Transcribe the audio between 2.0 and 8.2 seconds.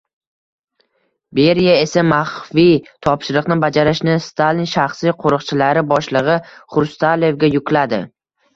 maxfiy topshiriqni bajarishni Stalin shaxsiy qoʻriqchilari boshligʻi Xrustalevga yukladi